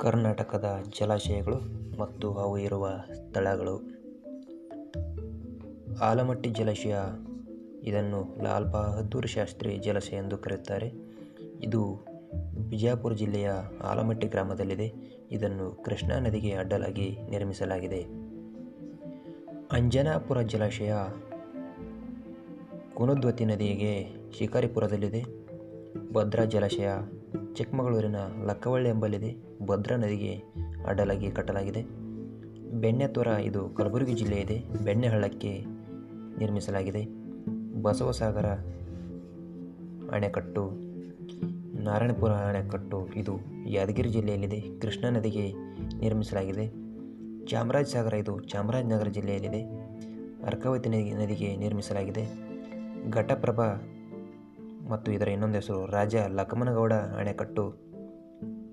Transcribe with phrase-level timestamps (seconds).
[0.00, 1.56] ಕರ್ನಾಟಕದ ಜಲಾಶಯಗಳು
[2.00, 3.82] ಮತ್ತು ಅವು ಇರುವ ಸ್ಥಳಗಳು.
[6.00, 6.96] ಆಲಮಟ್ಟಿ ಜಲಾಶಯ,
[7.82, 10.92] ಇದನ್ನು ಲಾಲ್ ಬಹದ್ದೂರ್ ಶಾಸ್ತ್ರಿ ಜಲಾಶಯ ಎಂದು ಕರೆಯುತ್ತಾರೆ.
[11.62, 12.06] ಇದು
[12.68, 13.50] ಬಿಜಾಪುರ ಜಿಲ್ಲೆಯ
[13.84, 14.92] ಆಲಮಟ್ಟಿ ಗ್ರಾಮದಲ್ಲಿದೆ.
[15.30, 18.02] ಇದನ್ನು ಕೃಷ್ಣಾ ನದಿಗೆ ಅಡ್ಡಲಾಗಿ ನಿರ್ಮಿಸಲಾಗಿದೆ.
[19.72, 20.92] ಅಂಜನಾಪುರ ಜಲಾಶಯ
[22.94, 25.22] ಕುನದ್ವತಿ ನದಿಗೆ ಶಿಕಾರಿಪುರದಲ್ಲಿದೆ.
[26.12, 26.88] ಭದ್ರಾ ಜಲಾಶಯ
[27.54, 29.49] ಚಿಕ್ಕಮಗಳೂರಿನ ಲಕ್ಕವಳ್ಳಿ ಎಂಬಲ್ಲಿದೆ.
[29.66, 30.42] ಭದ್ರಾ ನದಿಗೆ
[30.86, 31.82] ಅಡ್ಡಲಾಗಿ ಕಟ್ಟಲಾಗಿದೆ.
[32.80, 34.84] ಬೆಣ್ಣೆತೊರ ಇದು ಕಲಬುರಗಿ ಜಿಲ್ಲೆ ಇದೆ.
[34.84, 35.64] ಬೆಣ್ಣೆಹಳ್ಳಕ್ಕೆ
[36.38, 37.06] ನಿರ್ಮಿಸಲಾಗಿದೆ.
[37.82, 38.46] ಬಸವಸಾಗರ
[40.14, 40.70] ಅಣೆಕಟ್ಟು,
[41.82, 44.80] ನಾರಾಯಣಪುರ ಅಣೆಕಟ್ಟು ಇದು ಯಾದಗಿರಿ ಜಿಲ್ಲೆಯಲ್ಲಿದೆ.
[44.80, 45.52] ಕೃಷ್ಣಾ ನದಿಗೆ
[45.98, 46.66] ನಿರ್ಮಿಸಲಾಗಿದೆ.
[47.46, 49.62] ಚಾಮರಾಜಸಾಗರ ಇದು ಚಾಮರಾಜನಗರ ಜಿಲ್ಲೆಯಲ್ಲಿದೆ.
[50.44, 52.24] ಅರ್ಕಾವತಿ ನದಿ, ನದಿಗೆ ನಿರ್ಮಿಸಲಾಗಿದೆ.
[53.10, 53.82] ಘಟಪ್ರಭಾ
[54.90, 57.89] ಮತ್ತು ಇದರ ಇನ್ನೊಂದು ಹೆಸರು ರಾಜ ಲಕ್ಷ್ಮಣಗೌಡ ಅಣೆಕಟ್ಟು.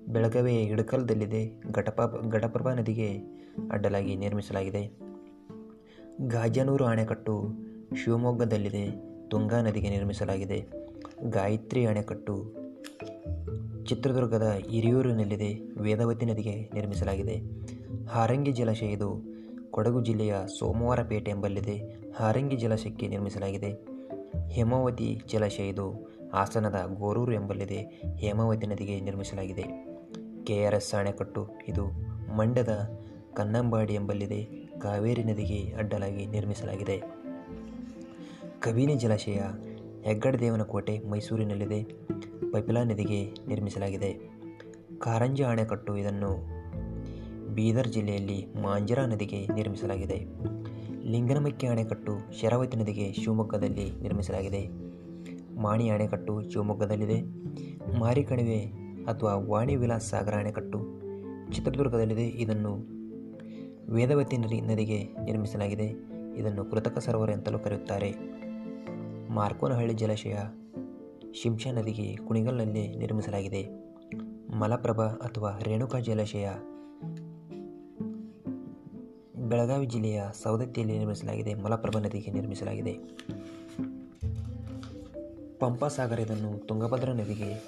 [0.08, 3.18] ಬೆಳಗಾವಿ ಇಡಕಲ್ದಲ್ಲಿದೆ ಘಟಪ, ಘಟಪ್ರಭಾ ನದಿಗೆ
[3.70, 4.98] ಅಡ್ಡಲಾಗಿ ನಿರ್ಮಿಸಲಾಗಿದೆ.
[6.26, 7.48] ಗಾಜನೂರು ಅಣೆಕಟ್ಟು
[8.04, 9.08] ಶಿವಮೊಗ್ಗದಲ್ಲಿದೆ.
[9.28, 10.64] ತುಂಗಾ ನದಿಗೆ ನಿರ್ಮಿಸಲಾಗಿದೆ.
[11.30, 12.54] ಗಾಯತ್ರಿ ಅಣೆಕಟ್ಟು
[13.84, 15.54] ಚಿತ್ರದುರ್ಗದ ಹಿರಿಯೂರಿನಲ್ಲಿದೆ.
[15.80, 17.40] ವೇದವತಿ ನದಿಗೆ ನಿರ್ಮಿಸಲಾಗಿದೆ.
[18.08, 19.22] ಹಾರಂಗಿ ಜಲಾಶಯ ಇದು
[19.70, 21.76] ಕೊಡಗು ಜಿಲ್ಲೆಯ ಸೋಮವಾರಪೇಟೆ ಎಂಬಲ್ಲಿದೆ.
[22.16, 23.86] ಹಾರಂಗಿ ಜಲಾಶಯಕ್ಕೆ ನಿರ್ಮಿಸಲಾಗಿದೆ.
[24.48, 28.02] ಹೇಮಾವತಿ ಜಲಾಶಯ ಇದು ಹಾಸನದ ಗೋರೂರು ಎಂಬಲ್ಲಿದೆ.
[28.16, 29.87] ಹೇಮಾವತಿ ನದಿಗೆ ನಿರ್ಮಿಸಲಾಗಿದೆ.
[30.48, 31.86] ಕೆ ಆರ್ ಎಸ್ ಅಣೆಕಟ್ಟು ಇದು
[32.36, 32.90] ಮಂಡ್ಯದ
[33.34, 34.44] ಕನ್ನಂಬಾಡಿ ಎಂಬಲ್ಲಿದೆ
[34.78, 37.02] ಕಾವೇರಿ ನದಿಗೆ ಅಡ್ಡಲಾಗಿ ನಿರ್ಮಿಸಲಾಗಿದೆ.
[38.60, 39.40] ಕಬಿನಿ ಜಲಾಶಯ
[40.02, 41.82] ಹೆಗ್ಗಡದೇವನಕೋಟೆ, ಮೈಸೂರಿನಲ್ಲಿದೆ.
[42.52, 44.30] ಪೈಪಿಲಾ ನದಿಗೆ ನಿರ್ಮಿಸಲಾಗಿದೆ.
[44.98, 46.32] ಕಾರಂಜಿ ಅಣೆಕಟ್ಟು ಇದನ್ನು
[47.54, 50.24] ಬೀದರ್ ಜಿಲ್ಲೆಯಲ್ಲಿ ಮಾಂಜರಾ ನದಿಗೆ ನಿರ್ಮಿಸಲಾಗಿದೆ.
[51.04, 54.68] ಲಿಂಗನಮಕ್ಕಿ ಅಣೆಕಟ್ಟು ಶರಾವತಿ ನದಿಗೆ ಶಿವಮೊಗ್ಗದಲ್ಲಿ ನಿರ್ಮಿಸಲಾಗಿದೆ.
[55.60, 57.22] ಮಾಣಿ ಅಣೆಕಟ್ಟು ಶಿವಮೊಗ್ಗದಲ್ಲಿದೆ.
[57.98, 60.78] ಮಾರಿಕಣಿವೆ ಅಥವಾ ವಾಣಿ ವಿಲಾಸ್ ಸಾಗರ ಅಣೆಕಟ್ಟು
[61.52, 62.98] ಚಿತ್ರದುರ್ಗದಲ್ಲಿದೆ ಇದನ್ನು
[63.92, 65.86] ವೇದವತಿ ನದಿ ನದಿಗೆ ನಿರ್ಮಿಸಲಾಗಿದೆ.
[66.36, 68.14] ಇದನ್ನು ಕೃತಕ ಸರೋವರ ಅಂತಲೂ ಕರೆಯುತ್ತಾರೆ.
[69.30, 70.36] ಮಾರ್ಕೋನಹಳ್ಳಿ ಜಲಾಶಯ
[71.32, 73.62] ಶಿಂಷಾ ನದಿಗೆ ಕುಣಿಗಲ್ನಲ್ಲಿ ನಿರ್ಮಿಸಲಾಗಿದೆ.
[74.56, 76.48] ಮಲಪ್ರಭಾ ಅಥವಾ ರೇಣುಕಾ ಜಲಾಶಯ
[79.48, 81.54] ಬೆಳಗಾವಿ ಜಿಲ್ಲೆಯ ಸವದತ್ತಿಯಲ್ಲಿ ನಿರ್ಮಿಸಲಾಗಿದೆ.
[81.54, 82.92] ಮಲಪ್ರಭಾ ನದಿಗೆ ನಿರ್ಮಿಸಲಾಗಿದೆ.
[85.58, 87.66] ಪಂಪಾಸಾಗರ ಇದನ್ನು ತುಂಗಭದ್ರಾ ನದಿಗೆ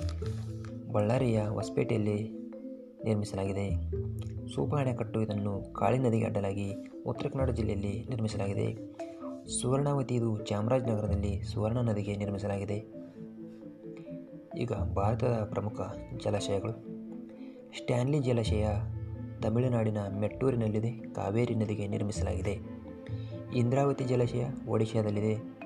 [0.92, 2.30] ಬಳ್ಳಾರಿಯ ಹೊಸಪೇಟೆಯಲ್ಲಿ
[3.04, 3.90] ನಿರ್ಮಿಸಲಾಗಿದೆ.
[4.54, 6.74] ಸೂಪಾಣೆ ಅಣೆಕಟ್ಟು ಇದನ್ನು ಕಾಳಿ ನದಿಗೆ ಅಡ್ಡಲಾಗಿ
[7.06, 8.76] ಉತ್ತರ ಕನ್ನಡ ಜಿಲ್ಲೆಯಲ್ಲಿ ನಿರ್ಮಿಸಲಾಗಿದೆ.
[9.48, 13.00] ಸುವರ್ಣಾವತಿ ಇದು ಚಾಮರಾಜನಗರದಲ್ಲಿ ಸುವರ್ಣ ನದಿಗೆ ನಿರ್ಮಿಸಲಾಗಿದೆ.
[14.58, 15.80] ಈಗ ಭಾರತದ ಪ್ರಮುಖ
[16.16, 16.72] ಜಲಾಶಯಗಳು.
[17.78, 18.66] ಸ್ಟ್ಯಾನ್ಲಿ ಜಲಾಶಯ
[19.42, 20.90] ತಮಿಳುನಾಡಿನ ಮೆಟ್ಟೂರಿನಲ್ಲಿದೆ.
[20.90, 22.58] ಕಾವೇರಿ ನದಿಗೆ ನಿರ್ಮಿಸಲಾಗಿದೆ.
[23.56, 25.60] ಇಂದ್ರಾವತಿ ಜಲಾಶಯ ಒಡಿಶಾದಲ್ಲಿದೆ.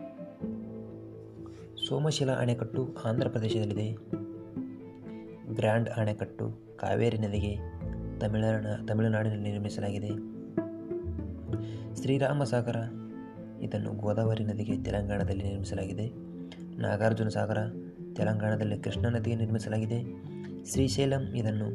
[1.89, 4.24] ಸೋಮಶಿಲಾ ಅಣೆಕಟ್ಟು ಆಂಧ್ರ ಪ್ರದೇಶದಲ್ಲಿದೆ.
[5.55, 7.57] ಗ್ರ್ಯಾಂಡ್ ಅಣೆಕಟ್ಟು ಕಾವೇರಿ ನದಿಗೆ
[8.19, 10.11] ತಮಿಳುನಾಡ ತಮಿಳುನಾಡಿನಲ್ಲಿ ನಿರ್ಮಿಸಲಾಗಿದೆ.
[11.95, 12.77] ಶ್ರೀರಾಮಸಾಗರ,
[13.61, 16.07] ಇದನ್ನು ಗೋದಾವರಿ ನದಿಗೆ ತೆಲಂಗಾಣದಲ್ಲಿ ನಿರ್ಮಿಸಲಾಗಿದೆ.
[16.83, 17.59] ನಾಗಾರ್ಜುನ ಸಾಗರ,
[18.17, 19.99] ತೆಲಂಗಾಣದಲ್ಲಿ ಕೃಷ್ಣಾ ನದಿಗೆ ನಿರ್ಮಿಸಲಾಗಿದೆ.
[20.65, 21.69] ಶ್ರೀಶೈಲಂ, ಇದನ್ನು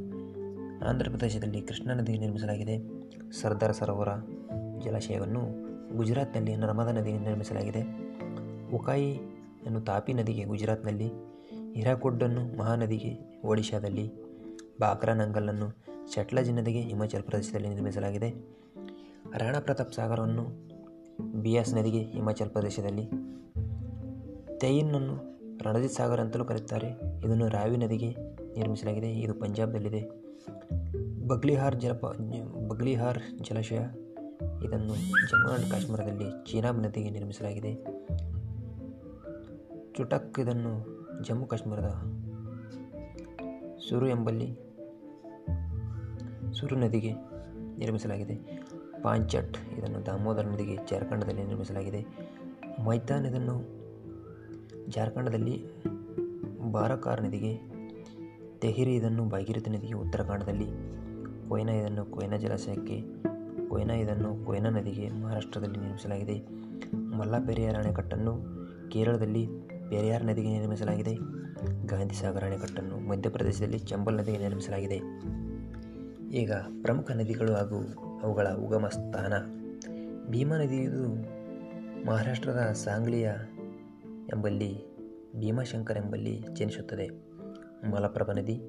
[0.90, 2.76] ಆಂಧ್ರ ಪ್ರದೇಶದಲ್ಲಿ ಕೃಷ್ಣಾ ನದಿಗೆ ನಿರ್ಮಿಸಲಾಗಿದೆ.
[3.32, 4.12] ಸರ್ದಾರ್ ಸರೋವರ
[4.80, 5.42] ಜಲಾಶಯವನ್ನು
[5.98, 7.82] ಗುಜರಾತ್ನಲ್ಲಿ ನರ್ಮದಾ ನದಿಗೆ ನಿರ್ಮಿಸಲಾಗಿದೆ.
[8.76, 9.16] ಉಕಾಯಿ
[9.66, 11.10] ಅನ್ನು ತಾಪಿ ನದಿಗೆ ಗುಜರಾತ್ನಲ್ಲಿ
[11.76, 14.12] ಹಿರಾಕುಡ್ಡನ್ನು ಮಹಾನದಿಗೆ ಒಡಿಶಾದಲ್ಲಿ
[14.80, 18.30] ಬಾಕ್ರಾ ನಂಗಲನ್ನು ಶಟ್ಲಜ್ ನದಿಗೆ ಹಿಮಾಚಲ ಪ್ರದೇಶದಲ್ಲಿ ನಿರ್ಮಿಸಲಾಗಿದೆ.
[19.38, 20.70] ರಾಣಾ ಪ್ರತಾಪ್ ಸಾಗರವನ್ನು
[21.42, 23.06] ಬಿಯಾಸ್ ನದಿಗೆ ಹಿಮಾಚಲ ಪ್ರದೇಶದಲ್ಲಿ
[24.58, 25.16] ತೈನ್ನನ್ನು
[25.64, 26.88] ರಣಜಿತ್ ಸಾಗರ್ ಅಂತಲೂ ಕರೆಯುತ್ತಾರೆ.
[27.26, 28.10] ಇದನ್ನು ರಾವಿ ನದಿಗೆ
[28.58, 29.12] ನಿರ್ಮಿಸಲಾಗಿದೆ.
[29.12, 30.02] ಇದು ಪಂಜಾಬ್ದಲ್ಲಿದೆ
[31.28, 32.06] ಬಗ್ಲಿಹಾರ್ ಜಲಪ,
[32.68, 33.80] ಬಗ್ಲಿಹಾರ್ ಜಲಾಶಯ,
[34.66, 34.96] ಇದನ್ನು
[35.30, 37.74] ಜಮ್ಮು ಆ್ಯಂಡ್ ಕಾಶ್ಮೀರದಲ್ಲಿ ಚೀನಾಬ್ ನದಿಗೆ ನಿರ್ಮಿಸಲಾಗಿದೆ.
[39.94, 41.90] ಚುಟಕ್ ಇದನ್ನು ಜಮ್ಮು ಕಾಶ್ಮೀರದ
[43.90, 44.48] ಸುರು ಎಂಬಲ್ಲಿ
[46.54, 47.12] ಸುರು ನದಿಗೆ
[47.78, 48.36] ನಿರ್ಮಿಸಲಾಗಿದೆ.
[49.04, 52.02] ಪಾಂಚಟ್, ಇದನ್ನು ದಾಮೋದರ ನದಿಗೆ ಜಾರ್ಖಂಡದಲ್ಲಿ ನಿರ್ಮಿಸಲಾಗಿದೆ.
[52.86, 53.56] ಮೈದಾನ್, ಇದನ್ನು
[54.88, 55.56] ಜಾರ್ಖಂಡದಲ್ಲಿ
[56.72, 57.54] ಬಾರಕಾರ್ ನದಿಗೆ,
[58.60, 60.70] ತೆಹಿರಿ, ಇದನ್ನು ಭಾಗೀರಥಿ ನದಿಗೆ, ಉತ್ತರಾಖಂಡದಲ್ಲಿ
[61.50, 62.98] ಕೊಯ್ನಾ, ಇದನ್ನು ಕೊಯ್ನಾ ಜಲಾಶಯಕ್ಕೆ,
[63.70, 66.38] ಕೊಯ್ನಾ, ಇದನ್ನು ಕೊಯ್ನಾ ನದಿಗೆ ಮಹಾರಾಷ್ಟ್ರದಲ್ಲಿ ನಿರ್ಮಿಸಲಾಗಿದೆ.
[67.18, 67.78] ಮಲ್ಲಪೆರಿಯಾರ್
[68.92, 69.44] ಕೇರಳದಲ್ಲಿ
[69.90, 71.16] ಪೆರಿಯಾರ್ ನದಿಗೆ ನಿರ್ಮಿಸಲಾಗಿದೆ.
[71.86, 74.98] ಗಾಂಧಿ ಸಾಗರ ಅಣೆಕಟ್ಟನ್ನು ಮಧ್ಯಪ್ರದೇಶದಲ್ಲಿ ಚಂಬಲ್ ನದಿಗೆ ನಿರ್ಮಿಸಲಾಗಿದೆ.
[76.36, 76.52] ಈಗ
[76.82, 77.80] ಪ್ರಮುಖ ನದಿಗಳು ಹಾಗೂ
[78.22, 79.34] ಅವುಗಳ ಉಗಮ ಸ್ಥಾನ
[80.30, 81.14] ಭೀಮಾ ನದಿಯು
[82.06, 83.32] ಮಹಾರಾಷ್ಟ್ರದ ಸಾಂಗ್ಲಿಯ
[84.30, 84.78] ಎಂಬಲ್ಲಿ,
[85.40, 87.10] ಭೀಮಾಶಂಕರ್ ಎಂಬಲ್ಲಿ ಜನಿಸುತ್ತದೆ.
[87.92, 88.62] ಮಲಪ್ರಭಾ ನದಿ,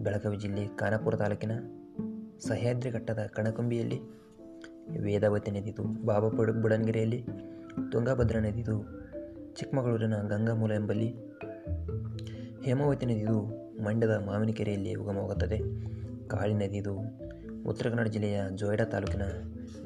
[0.00, 1.52] ಬೆಳಗಾವಿ ಜಿಲ್ಲೆ ಖಾನಾಪುರ ತಾಲೂಕಿನ
[2.38, 4.00] ಸಹ್ಯಾದ್ರಿ ಘಟ್ಟದ ಕಣಕುಂಬಿಯಲ್ಲಿ,
[5.00, 7.26] ವೇದಾವತಿ ನದಿದು ಬಾಬಾ ಬುಡನ್ಗಿರಿಯಲ್ಲಿ,
[7.90, 9.01] ತುಂಗಭದ್ರಾ ನದಿದು
[9.56, 11.14] ಚಿಕ್ಕಮಗಳೂರಿನ ಗಂಗಾಮೂಲ ಎಂಬಲ್ಲಿ
[12.64, 13.46] ಹೇಮಾವತಿ ನದಿಯು
[13.84, 15.58] ಮಂಡ್ಯದ ಮಾವಿನಕೆರೆಯಲ್ಲಿ ಉಗಮವಾಗುತ್ತದೆ.
[16.28, 16.98] ಕಾಳಿ ನದಿಯು
[17.66, 19.22] ಉತ್ತರ ಕನ್ನಡ ಜಿಲ್ಲೆಯ ಜೋಯ್ಡಾ ತಾಲೂಕಿನ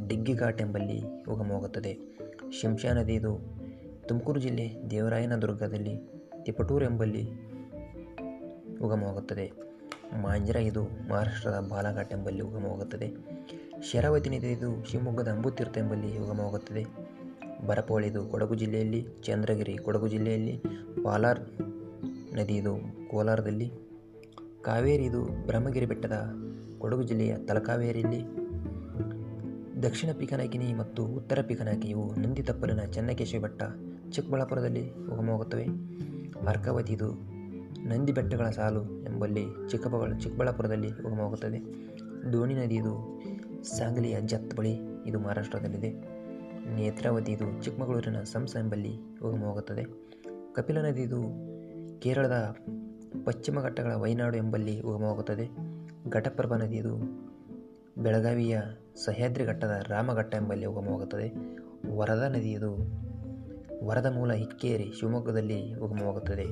[0.09, 1.99] ಡಿಗ್ಗಿಘಾಟ್ ಎಂಬಲ್ಲಿ ಉಗಮವಾಗುತ್ತದೆ.
[2.61, 3.41] ಶಿಂಷಾ ನದಿಯು
[4.09, 6.11] ತುಮಕೂರು ಜಿಲ್ಲೆ ದೇವರಾಯನ ದುರ್ಗದಲ್ಲಿ
[6.43, 7.31] ತಿಪಟೂರು ಎಂಬಲ್ಲಿ
[8.83, 9.53] ಉಗಮವಾಗುತ್ತದೆ.
[10.23, 13.13] ಮಾಂಜರ ಇದು ಮಹಾರಾಷ್ಟ್ರದ ಬಾಲಾಘಾಟ್ ಎಂಬಲ್ಲಿ ಉಗಮವಾಗುತ್ತದೆ.
[13.83, 17.06] ಶರಾವತಿ ನದಿ ಇದು ಶಿವಮೊಗ್ಗದ ಅಂಬುತೀರ್ಥ ಎಂಬಲ್ಲಿ ಉಗಮವಾಗುತ್ತದೆ.
[17.65, 20.63] ಬರಪೋಳಿ ಇದು ಕೊಡಗು ಜಿಲ್ಲೆಯಲ್ಲಿ, ಚಂದ್ರಗಿರಿ, ಕೊಡಗು ಜಿಲ್ಲೆಯಲ್ಲಿ,
[21.05, 21.41] ಪಾಲಾರ್
[22.35, 22.79] ನದಿ ಇದು
[23.11, 23.71] ಕೋಲಾರದಲ್ಲಿ
[24.63, 26.33] ಕಾವೇರಿ ಇದು ಬ್ರಹ್ಮಗಿರಿ ಬೆಟ್ಟದ
[26.79, 28.47] ಕೊಡಗು ಜಿಲ್ಲೆಯ ತಲಕಾವೇರಿಯಲ್ಲಿ,
[29.83, 33.63] ದಕ್ಷಿಣ ಪಿಕನಕಿನಿ ಮತ್ತು ಉತ್ತರ ಪಿಕನಕಿ ಇವು ನಂದಿ ತಪ್ಪಲಿನ ಚನ್ನಕೇಶವ ಬೆಟ್ಟ
[34.11, 35.65] ಚಿಕ್ಕಬಳ್ಳಾಪುರದಲ್ಲಿ ಉಗಮವಾಗುತ್ತವೆ
[36.49, 37.13] ಅರ್ಕಾವತಿ ಇದು
[37.89, 41.59] ನಂದಿ ಬೆಟ್ಟಗಳ ಸಾಲು ಎಂಬಲ್ಲಿ ಚಿಕ್ಕಬಳ್ಳ ಚಿಕ್ಕಬಳ್ಳಾಪುರದಲ್ಲಿ ಉಗಮವಾಗುತ್ತದೆ
[42.33, 43.23] ದೋಣಿ ಇದು
[43.63, 44.73] ಸಾಂಗ್ಲಿಯ ಜತ್ ಬಳಿ
[45.07, 46.17] ಇದು ಮಹಾರಾಷ್ಟ್ರದಲ್ಲಿದೆ.
[46.75, 49.85] ನೇತ್ರಾವತಿ ಇದು ಚಿಕ್ಕಮಗಳೂರಿನ ಸಂಸ ಎಂಬಲ್ಲಿ ಉಗಮವಾಗುತ್ತದೆ
[50.55, 51.21] ಕಪಿಲ ನದಿ ಇದು
[52.01, 52.57] ಕೇರಳದ
[53.25, 55.49] ಪಶ್ಚಿಮ ಘಟ್ಟಗಳ ವೈನಾಡು ಎಂಬಲ್ಲಿ ಉಗಮವಾಗುತ್ತದೆ
[56.11, 56.97] ಘಟಪ್ರಭಾ ನದಿ ಇದು
[58.03, 58.61] ಬೆಳಗಾವಿಯ
[59.05, 61.29] ಸಹ್ಯಾದ್ರಿ ಘಟ್ಟದ ರಾಮಘಟ್ಟ ಎಂಬಲ್ಲಿ ಉಗಮವಾಗುತ್ತದೆ
[61.97, 62.71] ವರದಾ ನದಿ ಇದು
[63.85, 66.45] ವರದ ಮೂಲ ಇಕ್ಕೇರಿ ಶಿವಮೊಗ್ಗದಲ್ಲಿ ಉಗಮವಾಗುತ್ತದೆ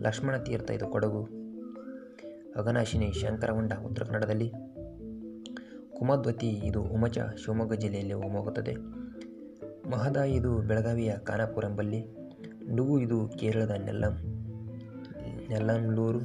[0.00, 1.22] ಲಕ್ಷ್ಮಣ ತೀರ್ಥ ಇದು ಕೊಡಗು,
[2.56, 4.52] ಅಘನಾಶಿನಿ ಶಂಕರಹೊಂಡ ಉತ್ತರ ಕನ್ನಡದಲ್ಲಿ,
[5.94, 8.74] ಕುಮದ್ವತಿ ಇದು ಉಮಚ ಶಿವಮೊಗ್ಗ ಜಿಲ್ಲೆಯಲ್ಲಿ ಉಗಮವಾಗುತ್ತದೆ
[9.90, 12.00] ಮಹದಾಯಿ ಇದು ಬೆಳಗಾವಿಯ ಖಾನಾಪುರ ಎಂಬಲ್ಲಿ
[12.98, 14.14] ಇದು ಕೇರಳದ ನೆಲ್ಲಂ
[15.48, 16.20] ನೆಲ್ಲಂಲೂರು.